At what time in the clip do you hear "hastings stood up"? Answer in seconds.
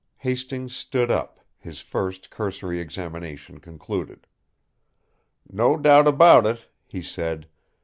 0.17-1.39